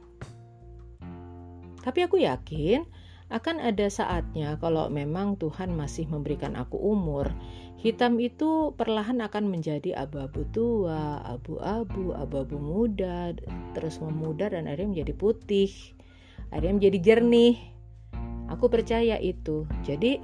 Tapi 1.83 1.99
aku 2.07 2.23
yakin 2.23 2.87
akan 3.27 3.59
ada 3.59 3.89
saatnya 3.91 4.55
kalau 4.61 4.87
memang 4.87 5.35
Tuhan 5.35 5.75
masih 5.75 6.07
memberikan 6.07 6.55
aku 6.55 6.77
umur, 6.77 7.29
hitam 7.81 8.15
itu 8.21 8.71
perlahan 8.79 9.19
akan 9.21 9.49
menjadi 9.49 9.97
abu-abu 9.97 10.45
tua, 10.55 11.19
abu-abu, 11.25 12.15
abu-abu 12.15 12.57
muda, 12.57 13.35
terus 13.75 13.99
memudar 13.99 14.55
dan 14.55 14.71
akhirnya 14.71 14.97
menjadi 14.97 15.13
putih, 15.19 15.69
akhirnya 16.49 16.79
menjadi 16.79 16.97
jernih. 17.01 17.55
Aku 18.45 18.69
percaya 18.69 19.17
itu. 19.17 19.65
Jadi 19.81 20.21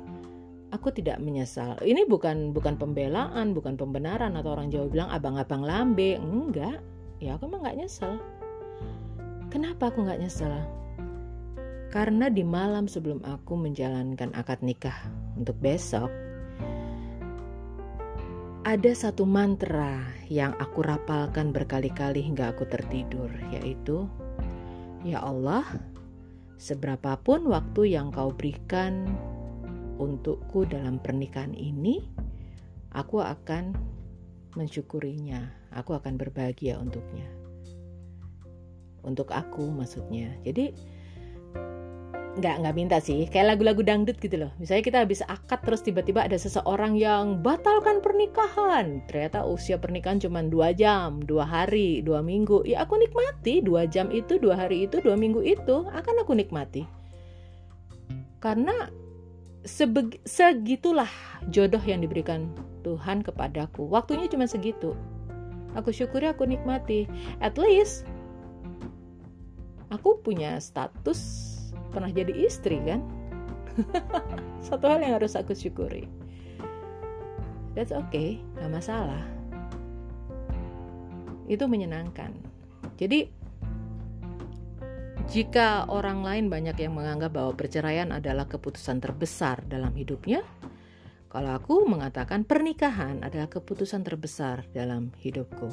aku 0.72 0.90
tidak 0.96 1.20
menyesal. 1.20 1.76
Ini 1.84 2.08
bukan 2.08 2.56
bukan 2.56 2.80
pembelaan, 2.80 3.52
bukan 3.52 3.76
pembenaran 3.76 4.34
atau 4.40 4.56
orang 4.56 4.72
Jawa 4.72 4.88
bilang 4.88 5.10
abang-abang 5.12 5.62
lambe. 5.62 6.18
Enggak. 6.18 6.80
Ya 7.22 7.38
aku 7.38 7.52
emang 7.52 7.68
nggak 7.68 7.78
nyesel. 7.86 8.18
Kenapa 9.52 9.92
aku 9.92 10.08
nggak 10.08 10.20
nyesel? 10.24 10.52
Karena 11.92 12.32
di 12.32 12.42
malam 12.42 12.88
sebelum 12.88 13.20
aku 13.28 13.60
menjalankan 13.60 14.32
akad 14.32 14.64
nikah 14.64 14.96
untuk 15.36 15.60
besok, 15.60 16.08
ada 18.64 18.92
satu 18.96 19.28
mantra 19.28 20.00
yang 20.32 20.56
aku 20.56 20.88
rapalkan 20.88 21.52
berkali-kali 21.52 22.24
hingga 22.24 22.56
aku 22.56 22.64
tertidur, 22.72 23.28
yaitu 23.52 24.08
Ya 25.04 25.20
Allah, 25.20 25.68
seberapapun 26.62 27.50
waktu 27.50 27.98
yang 27.98 28.14
kau 28.14 28.32
berikan 28.32 29.10
untukku 30.02 30.66
dalam 30.66 30.98
pernikahan 30.98 31.54
ini, 31.54 32.02
aku 32.98 33.22
akan 33.22 33.78
mensyukurinya. 34.58 35.46
Aku 35.78 35.94
akan 35.94 36.18
berbahagia 36.18 36.82
untuknya. 36.82 37.30
Untuk 39.06 39.30
aku 39.30 39.70
maksudnya. 39.70 40.34
Jadi 40.44 40.74
nggak 42.32 42.64
nggak 42.64 42.76
minta 42.80 42.98
sih 43.04 43.28
kayak 43.28 43.56
lagu-lagu 43.56 43.84
dangdut 43.84 44.16
gitu 44.16 44.40
loh 44.40 44.56
misalnya 44.56 44.88
kita 44.88 44.98
habis 45.04 45.20
akad 45.28 45.60
terus 45.68 45.84
tiba-tiba 45.84 46.24
ada 46.24 46.40
seseorang 46.40 46.96
yang 46.96 47.44
batalkan 47.44 48.00
pernikahan 48.00 49.04
ternyata 49.12 49.44
usia 49.44 49.76
pernikahan 49.76 50.16
cuma 50.16 50.40
dua 50.40 50.72
jam 50.72 51.20
dua 51.28 51.44
hari 51.44 52.00
dua 52.00 52.24
minggu 52.24 52.64
ya 52.64 52.88
aku 52.88 52.96
nikmati 53.04 53.60
dua 53.60 53.84
jam 53.84 54.08
itu 54.16 54.40
dua 54.40 54.56
hari 54.56 54.88
itu 54.88 55.04
dua 55.04 55.20
minggu 55.20 55.44
itu 55.44 55.84
akan 55.92 56.24
aku 56.24 56.32
nikmati 56.32 56.88
karena 58.40 58.88
sebeg 59.62 60.18
segitulah 60.26 61.10
jodoh 61.54 61.82
yang 61.82 62.02
diberikan 62.02 62.50
Tuhan 62.82 63.22
kepadaku. 63.22 63.86
Waktunya 63.86 64.26
cuma 64.26 64.50
segitu. 64.50 64.98
Aku 65.78 65.94
syukuri, 65.94 66.28
aku 66.28 66.44
nikmati. 66.50 67.08
At 67.40 67.56
least 67.56 68.04
aku 69.94 70.20
punya 70.20 70.58
status 70.60 71.48
pernah 71.94 72.10
jadi 72.10 72.34
istri 72.34 72.82
kan. 72.84 73.06
Satu 74.68 74.90
hal 74.90 75.00
yang 75.00 75.22
harus 75.22 75.38
aku 75.38 75.56
syukuri. 75.56 76.10
That's 77.72 77.96
okay, 77.96 78.44
gak 78.60 78.68
masalah. 78.68 79.24
Itu 81.48 81.72
menyenangkan. 81.72 82.36
Jadi 83.00 83.32
jika 85.32 85.88
orang 85.88 86.28
lain 86.28 86.46
banyak 86.52 86.76
yang 86.76 86.92
menganggap 86.92 87.32
bahwa 87.32 87.56
perceraian 87.56 88.12
adalah 88.12 88.52
keputusan 88.52 89.00
terbesar 89.00 89.64
dalam 89.64 89.96
hidupnya, 89.96 90.44
kalau 91.32 91.56
aku 91.56 91.88
mengatakan 91.88 92.44
pernikahan 92.44 93.24
adalah 93.24 93.48
keputusan 93.48 94.04
terbesar 94.04 94.68
dalam 94.76 95.16
hidupku. 95.24 95.72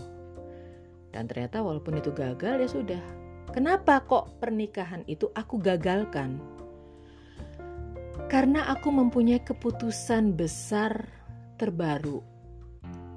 Dan 1.10 1.26
ternyata 1.26 1.66
walaupun 1.66 1.98
itu 1.98 2.14
gagal 2.14 2.54
ya 2.62 2.68
sudah. 2.70 3.02
Kenapa 3.50 3.98
kok 4.06 4.38
pernikahan 4.38 5.02
itu 5.10 5.26
aku 5.34 5.58
gagalkan? 5.58 6.38
Karena 8.30 8.70
aku 8.70 8.94
mempunyai 8.94 9.42
keputusan 9.42 10.38
besar 10.38 11.10
terbaru 11.58 12.22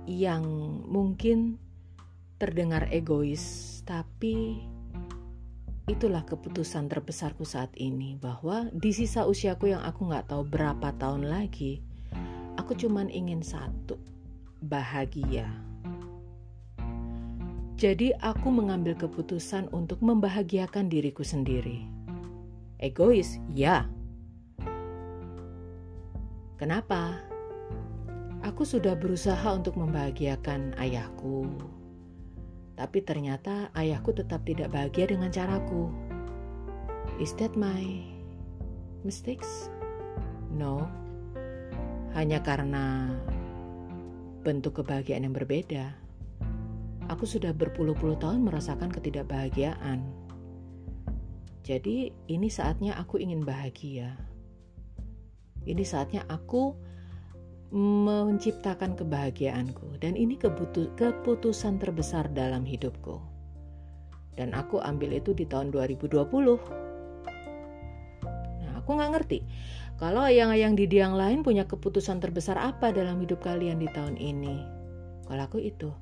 yang 0.10 0.42
mungkin 0.90 1.62
terdengar 2.42 2.90
egois, 2.90 3.78
tapi 3.86 4.71
itulah 5.90 6.22
keputusan 6.26 6.86
terbesarku 6.92 7.42
saat 7.42 7.74
ini 7.74 8.14
bahwa 8.20 8.70
di 8.70 8.94
sisa 8.94 9.26
usiaku 9.26 9.74
yang 9.74 9.82
aku 9.82 10.06
nggak 10.06 10.30
tahu 10.30 10.46
berapa 10.46 10.94
tahun 11.02 11.26
lagi, 11.26 11.82
aku 12.58 12.78
cuman 12.78 13.10
ingin 13.10 13.42
satu, 13.42 13.98
bahagia. 14.62 15.50
Jadi 17.82 18.14
aku 18.22 18.54
mengambil 18.54 18.94
keputusan 18.94 19.74
untuk 19.74 20.06
membahagiakan 20.06 20.86
diriku 20.86 21.26
sendiri. 21.26 21.82
Egois, 22.78 23.42
ya. 23.50 23.90
Kenapa? 26.62 27.18
Aku 28.46 28.70
sudah 28.70 28.94
berusaha 28.94 29.50
untuk 29.50 29.82
membahagiakan 29.82 30.78
ayahku, 30.78 31.50
tapi 32.76 33.04
ternyata 33.04 33.70
ayahku 33.76 34.16
tetap 34.16 34.44
tidak 34.48 34.72
bahagia 34.72 35.12
dengan 35.12 35.30
caraku. 35.30 35.92
Is 37.22 37.36
that 37.38 37.54
my 37.54 38.02
mistakes? 39.06 39.70
No. 40.50 40.90
Hanya 42.18 42.44
karena 42.44 43.14
bentuk 44.42 44.82
kebahagiaan 44.82 45.24
yang 45.24 45.38
berbeda. 45.38 45.94
Aku 47.08 47.28
sudah 47.28 47.54
berpuluh-puluh 47.54 48.18
tahun 48.18 48.44
merasakan 48.44 48.90
ketidakbahagiaan. 48.90 50.02
Jadi, 51.62 52.10
ini 52.26 52.50
saatnya 52.50 52.98
aku 52.98 53.22
ingin 53.22 53.46
bahagia. 53.46 54.18
Ini 55.62 55.84
saatnya 55.86 56.26
aku 56.26 56.74
menciptakan 57.72 59.00
kebahagiaanku 59.00 60.04
dan 60.04 60.20
ini 60.20 60.36
keputusan 60.36 61.80
terbesar 61.80 62.28
dalam 62.36 62.68
hidupku. 62.68 63.24
Dan 64.36 64.52
aku 64.52 64.84
ambil 64.84 65.16
itu 65.16 65.32
di 65.32 65.48
tahun 65.48 65.72
2020. 65.72 66.20
Nah, 68.60 68.72
aku 68.76 68.90
nggak 68.92 69.12
ngerti 69.16 69.40
kalau 69.96 70.28
ayang-ayang 70.28 70.76
di 70.76 70.84
yang 70.92 71.16
lain 71.16 71.48
punya 71.48 71.64
keputusan 71.64 72.20
terbesar 72.20 72.60
apa 72.60 72.92
dalam 72.92 73.24
hidup 73.24 73.40
kalian 73.40 73.80
di 73.80 73.88
tahun 73.96 74.20
ini. 74.20 74.68
Kalau 75.32 75.48
aku 75.48 75.64
itu, 75.64 75.96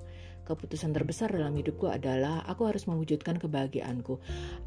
keputusan 0.50 0.90
terbesar 0.98 1.30
dalam 1.30 1.54
hidupku 1.54 1.86
adalah 1.86 2.42
aku 2.50 2.66
harus 2.66 2.90
mewujudkan 2.90 3.38
kebahagiaanku. 3.38 4.18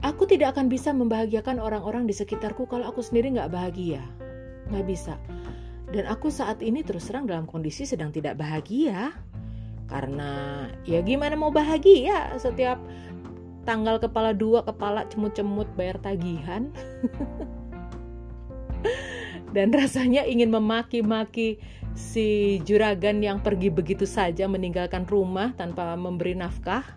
Aku 0.06 0.23
tidak 0.30 0.54
akan 0.54 0.71
bisa 0.71 0.94
membahagiakan 0.94 1.59
orang-orang 1.59 2.06
di 2.06 2.14
sekitarku 2.14 2.71
kalau 2.71 2.87
aku 2.87 3.02
sendiri 3.02 3.35
nggak 3.35 3.50
bahagia. 3.50 4.06
Nggak 4.71 4.87
bisa 4.87 5.18
dan 5.92 6.08
aku 6.08 6.32
saat 6.32 6.64
ini 6.64 6.80
terus 6.80 7.04
terang 7.04 7.28
dalam 7.28 7.44
kondisi 7.44 7.84
sedang 7.84 8.08
tidak 8.08 8.40
bahagia. 8.40 9.12
Karena 9.87 10.64
ya 10.88 11.04
gimana 11.04 11.37
mau 11.37 11.52
bahagia 11.52 12.32
setiap 12.40 12.80
tanggal 13.68 14.00
kepala 14.00 14.32
dua 14.32 14.64
kepala 14.64 15.04
cemut-cemut 15.12 15.68
bayar 15.76 16.00
tagihan. 16.00 16.72
dan 19.56 19.68
rasanya 19.68 20.25
ingin 20.25 20.49
memaki-maki 20.49 21.61
si 21.92 22.56
juragan 22.64 23.20
yang 23.20 23.44
pergi 23.44 23.68
begitu 23.68 24.08
saja 24.08 24.49
meninggalkan 24.49 25.04
rumah 25.04 25.52
tanpa 25.61 25.92
memberi 25.92 26.32
nafkah. 26.32 26.88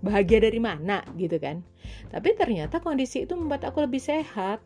Bahagia 0.00 0.40
dari 0.40 0.60
mana 0.60 1.04
gitu 1.20 1.36
kan? 1.36 1.60
Tapi 2.08 2.32
ternyata 2.32 2.80
kondisi 2.80 3.28
itu 3.28 3.36
membuat 3.36 3.68
aku 3.68 3.84
lebih 3.84 4.00
sehat 4.00 4.64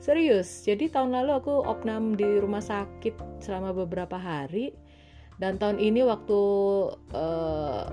Serius, 0.00 0.64
jadi 0.64 0.88
tahun 0.88 1.12
lalu 1.12 1.44
aku 1.44 1.60
opnam 1.60 2.16
di 2.16 2.24
rumah 2.40 2.64
sakit 2.64 3.44
selama 3.44 3.76
beberapa 3.76 4.16
hari 4.16 4.72
dan 5.36 5.60
tahun 5.60 5.76
ini 5.76 6.08
waktu 6.08 6.40
uh, 7.12 7.84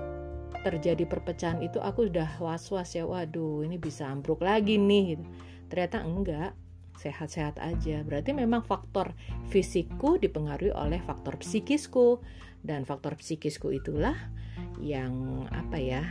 terjadi 0.64 1.04
perpecahan 1.04 1.60
itu 1.60 1.76
aku 1.78 2.08
udah 2.08 2.40
was-was 2.40 2.96
ya, 2.96 3.04
waduh 3.04 3.60
ini 3.60 3.76
bisa 3.76 4.08
ambruk 4.08 4.40
lagi 4.40 4.80
nih. 4.80 5.20
Ternyata 5.68 6.00
enggak, 6.04 6.52
sehat-sehat 6.98 7.56
aja. 7.62 8.02
Berarti 8.02 8.34
memang 8.34 8.66
faktor 8.66 9.14
fisikku 9.48 10.18
dipengaruhi 10.18 10.74
oleh 10.74 10.98
faktor 11.04 11.38
psikisku 11.38 12.18
dan 12.60 12.82
faktor 12.82 13.14
psikisku 13.14 13.70
itulah 13.70 14.16
yang 14.82 15.46
apa 15.54 15.78
ya? 15.78 16.02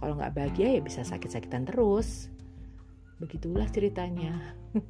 Kalau 0.00 0.18
nggak 0.18 0.34
bahagia 0.36 0.74
ya 0.74 0.80
bisa 0.82 1.06
sakit-sakitan 1.06 1.64
terus. 1.64 2.33
Begitulah 3.22 3.70
ceritanya. 3.70 4.54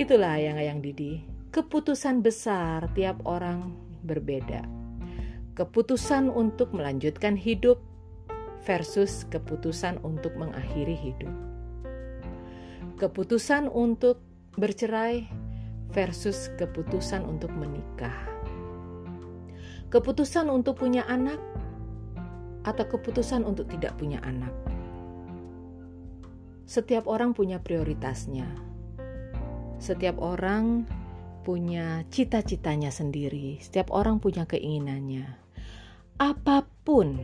Itulah 0.00 0.36
yang-yang 0.36 0.84
Didi. 0.84 1.24
Keputusan 1.50 2.22
besar 2.22 2.86
tiap 2.94 3.24
orang 3.26 3.74
berbeda. 4.06 4.62
Keputusan 5.58 6.30
untuk 6.30 6.70
melanjutkan 6.70 7.34
hidup 7.34 7.82
versus 8.62 9.26
keputusan 9.32 9.98
untuk 10.06 10.36
mengakhiri 10.38 10.94
hidup. 10.94 11.34
Keputusan 13.00 13.66
untuk 13.66 14.22
bercerai 14.54 15.26
versus 15.90 16.52
keputusan 16.54 17.26
untuk 17.26 17.50
menikah. 17.50 18.14
Keputusan 19.90 20.46
untuk 20.46 20.78
punya 20.78 21.02
anak 21.10 21.40
atau 22.62 22.84
keputusan 22.86 23.42
untuk 23.42 23.66
tidak 23.66 23.98
punya 23.98 24.22
anak. 24.22 24.52
Setiap 26.70 27.10
orang 27.10 27.34
punya 27.34 27.58
prioritasnya 27.58 28.70
setiap 29.80 30.20
orang 30.20 30.84
punya 31.40 32.04
cita-citanya 32.12 32.92
sendiri, 32.92 33.56
setiap 33.64 33.88
orang 33.88 34.20
punya 34.20 34.44
keinginannya. 34.44 35.24
Apa 36.20 36.68
pun 36.84 37.16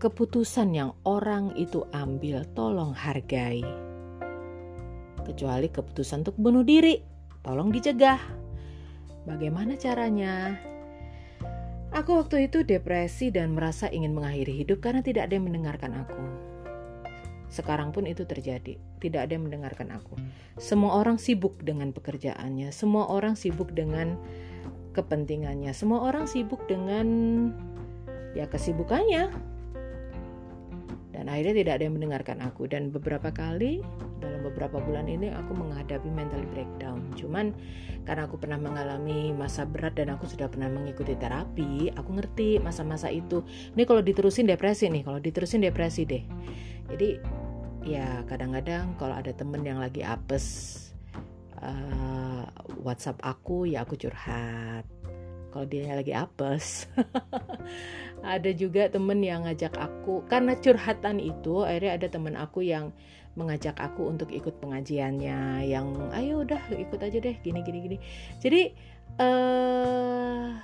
keputusan 0.00 0.72
yang 0.72 0.96
orang 1.04 1.52
itu 1.60 1.84
ambil, 1.92 2.48
tolong 2.56 2.96
hargai. 2.96 3.60
Kecuali 5.20 5.68
keputusan 5.68 6.24
untuk 6.24 6.40
bunuh 6.40 6.64
diri, 6.64 6.96
tolong 7.44 7.68
dicegah. 7.68 8.18
Bagaimana 9.28 9.76
caranya? 9.76 10.56
Aku 11.92 12.16
waktu 12.24 12.48
itu 12.48 12.64
depresi 12.64 13.28
dan 13.28 13.52
merasa 13.52 13.92
ingin 13.92 14.16
mengakhiri 14.16 14.64
hidup 14.64 14.80
karena 14.80 15.04
tidak 15.04 15.28
ada 15.28 15.36
yang 15.36 15.44
mendengarkan 15.44 15.92
aku. 15.92 16.49
Sekarang 17.50 17.90
pun 17.90 18.06
itu 18.06 18.22
terjadi. 18.22 18.78
Tidak 19.02 19.20
ada 19.20 19.32
yang 19.34 19.50
mendengarkan 19.50 19.90
aku. 19.90 20.14
Semua 20.56 21.02
orang 21.02 21.18
sibuk 21.18 21.58
dengan 21.60 21.90
pekerjaannya. 21.90 22.70
Semua 22.70 23.10
orang 23.10 23.34
sibuk 23.34 23.74
dengan 23.74 24.14
kepentingannya. 24.94 25.74
Semua 25.74 26.06
orang 26.06 26.30
sibuk 26.30 26.62
dengan 26.70 27.06
ya 28.38 28.46
kesibukannya. 28.46 29.34
Dan 31.10 31.26
akhirnya 31.26 31.54
tidak 31.58 31.72
ada 31.76 31.84
yang 31.90 31.94
mendengarkan 31.98 32.38
aku. 32.40 32.70
Dan 32.70 32.94
beberapa 32.94 33.34
kali 33.34 33.82
dalam 34.22 34.46
beberapa 34.46 34.78
bulan 34.78 35.08
ini 35.10 35.32
aku 35.34 35.52
menghadapi 35.58 36.06
mental 36.06 36.46
breakdown. 36.54 37.02
Cuman 37.18 37.52
karena 38.06 38.30
aku 38.30 38.38
pernah 38.38 38.56
mengalami 38.56 39.34
masa 39.34 39.66
berat 39.66 39.98
dan 39.98 40.14
aku 40.14 40.30
sudah 40.30 40.46
pernah 40.48 40.70
mengikuti 40.70 41.18
terapi, 41.18 41.92
aku 41.98 42.10
ngerti 42.14 42.62
masa-masa 42.62 43.10
itu. 43.10 43.42
Ini 43.74 43.84
kalau 43.84 44.00
diterusin 44.00 44.46
depresi 44.46 44.88
nih, 44.88 45.02
kalau 45.02 45.18
diterusin 45.18 45.60
depresi 45.60 46.06
deh. 46.06 46.22
Jadi 46.90 47.22
ya 47.84 48.24
kadang-kadang 48.28 48.92
kalau 49.00 49.16
ada 49.16 49.32
temen 49.32 49.64
yang 49.64 49.80
lagi 49.80 50.04
apes 50.04 50.76
uh, 51.60 52.44
WhatsApp 52.80 53.20
aku 53.24 53.68
ya 53.68 53.84
aku 53.84 53.96
curhat. 53.96 54.84
Kalau 55.50 55.66
dia 55.66 55.98
lagi 55.98 56.14
apes 56.14 56.86
ada 58.22 58.50
juga 58.54 58.86
temen 58.86 59.18
yang 59.18 59.42
ngajak 59.44 59.74
aku. 59.74 60.22
Karena 60.30 60.54
curhatan 60.54 61.18
itu 61.18 61.66
akhirnya 61.66 61.92
ada 61.98 62.06
temen 62.06 62.38
aku 62.38 62.62
yang 62.62 62.94
mengajak 63.38 63.78
aku 63.78 64.10
untuk 64.10 64.30
ikut 64.34 64.58
pengajiannya 64.58 65.66
yang 65.66 65.94
ayo 66.14 66.42
udah 66.42 66.60
ikut 66.74 66.98
aja 67.02 67.18
deh 67.18 67.36
gini 67.42 67.62
gini 67.66 67.78
gini. 67.82 67.96
Jadi 68.38 68.62
uh, 69.18 70.54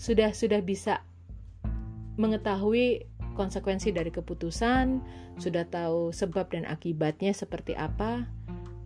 sudah 0.00 0.32
sudah 0.32 0.60
bisa 0.64 1.04
mengetahui 2.20 3.08
konsekuensi 3.34 3.94
dari 3.94 4.10
keputusan, 4.12 5.00
sudah 5.38 5.64
tahu 5.68 6.10
sebab 6.10 6.52
dan 6.52 6.66
akibatnya 6.66 7.30
seperti 7.34 7.74
apa. 7.78 8.26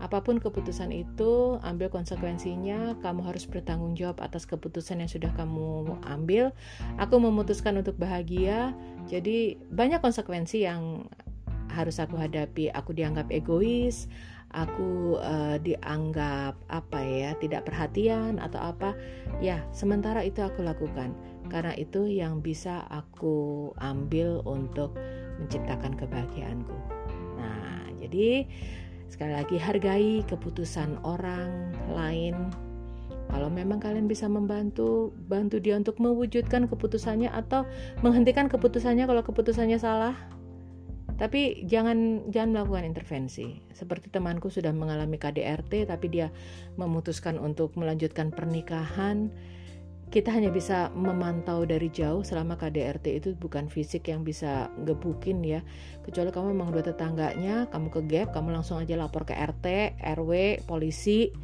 Apa 0.03 0.21
pun 0.21 0.37
keputusan 0.37 0.93
itu, 0.93 1.57
ambil 1.65 1.89
konsekuensinya. 1.89 3.01
Kamu 3.01 3.25
harus 3.25 3.49
bertanggung 3.49 3.97
jawab 3.97 4.21
atas 4.21 4.45
keputusan 4.45 5.01
yang 5.01 5.09
sudah 5.09 5.33
kamu 5.33 5.97
ambil. 6.05 6.53
Aku 7.01 7.17
memutuskan 7.17 7.81
untuk 7.81 7.97
bahagia, 7.97 8.77
jadi 9.09 9.57
banyak 9.73 10.05
konsekuensi 10.05 10.69
yang 10.69 11.09
harus 11.73 11.97
aku 12.03 12.21
hadapi. 12.21 12.69
Aku 12.77 12.93
dianggap 12.93 13.33
egois, 13.33 14.11
aku 14.55 15.19
uh, 15.19 15.57
dianggap 15.59 16.55
apa 16.69 17.01
ya, 17.01 17.31
tidak 17.41 17.65
perhatian 17.65 18.37
atau 18.39 18.61
apa. 18.61 18.93
Ya, 19.41 19.65
sementara 19.73 20.21
itu 20.21 20.45
aku 20.45 20.61
lakukan 20.61 21.17
karena 21.53 21.77
itu 21.77 22.09
yang 22.09 22.41
bisa 22.41 22.89
aku 22.89 23.71
ambil 23.81 24.41
untuk 24.49 24.97
menciptakan 25.41 25.93
kebahagiaanku. 25.99 26.77
Nah, 27.37 27.91
jadi 28.01 28.49
sekali 29.11 29.33
lagi 29.37 29.57
hargai 29.61 30.25
keputusan 30.27 31.01
orang 31.05 31.75
lain. 31.93 32.51
Kalau 33.31 33.51
memang 33.51 33.83
kalian 33.83 34.07
bisa 34.07 34.31
membantu, 34.31 35.11
bantu 35.27 35.59
dia 35.59 35.75
untuk 35.75 35.99
mewujudkan 35.99 36.71
keputusannya 36.71 37.33
atau 37.33 37.67
menghentikan 38.05 38.47
keputusannya 38.47 39.09
kalau 39.11 39.23
keputusannya 39.25 39.81
salah. 39.81 40.15
Tapi 41.15 41.63
jangan 41.71 42.27
jangan 42.35 42.51
melakukan 42.59 42.85
intervensi. 42.91 43.63
Seperti 43.71 44.11
temanku 44.11 44.51
sudah 44.51 44.75
mengalami 44.75 45.15
KDRT 45.15 45.87
tapi 45.87 46.11
dia 46.11 46.35
memutuskan 46.75 47.39
untuk 47.39 47.79
melanjutkan 47.79 48.35
pernikahan 48.35 49.31
kita 50.14 50.31
hanya 50.31 50.55
bisa 50.55 50.94
memantau 50.94 51.66
dari 51.66 51.90
jauh 51.90 52.22
selama 52.22 52.55
KDRT 52.55 53.07
itu 53.18 53.29
bukan 53.35 53.66
fisik 53.66 54.07
yang 54.07 54.22
bisa 54.22 54.70
gebukin 54.87 55.42
ya. 55.42 55.59
Kecuali 56.07 56.31
kamu 56.31 56.55
memang 56.55 56.70
dua 56.70 56.87
tetangganya 56.87 57.66
kamu 57.66 57.90
ke 57.90 58.00
gap 58.07 58.31
kamu 58.31 58.55
langsung 58.55 58.79
aja 58.79 58.94
lapor 58.94 59.27
ke 59.27 59.35
RT 59.35 59.98
RW 59.98 60.62
polisi 60.70 61.35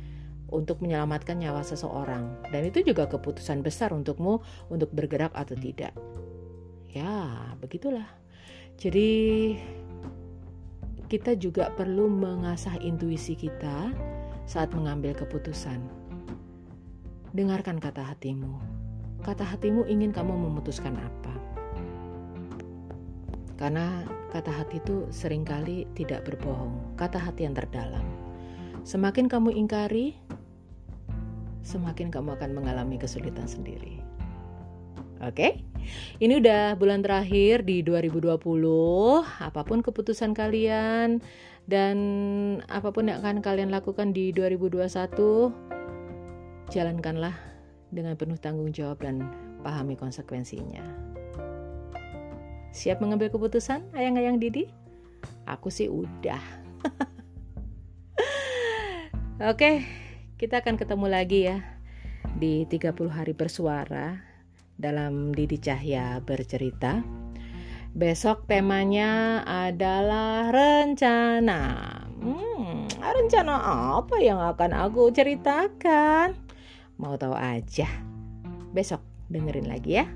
untuk 0.55 0.87
menyelamatkan 0.87 1.43
nyawa 1.43 1.67
seseorang. 1.67 2.47
Dan 2.55 2.71
itu 2.71 2.87
juga 2.87 3.11
keputusan 3.11 3.59
besar 3.67 3.91
untukmu 3.91 4.39
untuk 4.71 4.95
bergerak 4.95 5.35
atau 5.35 5.59
tidak. 5.59 5.91
Ya 6.95 7.51
begitulah. 7.59 8.07
Jadi 8.79 9.59
kita 11.11 11.35
juga 11.35 11.75
perlu 11.75 12.07
mengasah 12.07 12.79
intuisi 12.79 13.35
kita 13.35 13.91
saat 14.47 14.71
mengambil 14.71 15.11
keputusan 15.19 16.00
Dengarkan 17.31 17.79
kata 17.79 18.03
hatimu. 18.03 18.59
Kata 19.23 19.47
hatimu 19.47 19.87
ingin 19.87 20.11
kamu 20.11 20.35
memutuskan 20.35 20.99
apa. 20.99 21.35
Karena 23.55 24.03
kata 24.35 24.51
hati 24.51 24.83
itu 24.83 25.07
sering 25.15 25.47
kali 25.47 25.87
tidak 25.95 26.27
berbohong. 26.27 26.99
Kata 26.99 27.23
hati 27.23 27.47
yang 27.47 27.55
terdalam. 27.55 28.03
Semakin 28.83 29.31
kamu 29.31 29.55
ingkari, 29.55 30.19
semakin 31.63 32.11
kamu 32.11 32.35
akan 32.35 32.51
mengalami 32.51 32.99
kesulitan 32.99 33.47
sendiri. 33.47 34.03
Oke? 35.23 35.63
Ini 36.19 36.41
udah 36.41 36.75
bulan 36.81 37.05
terakhir 37.05 37.63
di 37.63 37.85
2020. 37.87 38.27
Apa 39.23 39.63
pun 39.63 39.87
keputusan 39.87 40.35
kalian 40.35 41.23
dan 41.71 41.97
apa 42.67 42.91
pun 42.91 43.07
yang 43.07 43.23
akan 43.23 43.39
kalian 43.39 43.71
lakukan 43.71 44.11
di 44.11 44.33
2021, 44.35 45.53
jalankanlah 46.71 47.35
dengan 47.91 48.15
penuh 48.15 48.39
tanggung 48.39 48.71
jawab 48.71 49.03
dan 49.03 49.27
pahami 49.67 49.99
konsekuensinya. 49.99 50.87
Siap 52.71 53.03
mengambil 53.03 53.35
keputusan, 53.35 53.91
ayang-ayang 53.99 54.39
Didi? 54.39 54.71
Aku 55.51 55.75
sih 55.75 55.91
udah. 55.91 56.39
Oke, 59.51 59.83
kita 60.39 60.63
akan 60.63 60.79
ketemu 60.79 61.07
lagi 61.11 61.51
ya 61.51 61.59
di 62.39 62.63
30 62.71 62.95
hari 63.11 63.35
bersuara 63.35 64.23
dalam 64.79 65.35
Didi 65.35 65.59
Cahya 65.59 66.23
bercerita. 66.23 67.03
Besok 67.91 68.47
temanya 68.47 69.43
adalah 69.43 70.55
rencana. 70.55 71.63
Hmm, 72.23 72.87
rencana 73.03 73.55
apa 73.99 74.23
yang 74.23 74.39
akan 74.39 74.71
aku 74.71 75.11
ceritakan? 75.11 76.50
Mau 77.01 77.17
tahu 77.17 77.33
aja? 77.33 77.89
Besok 78.77 79.01
dengerin 79.33 79.73
lagi 79.73 80.05
ya. 80.05 80.07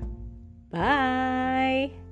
Bye. 0.69 2.04